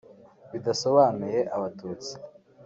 [0.51, 2.13] bidasobanuye Abatutsi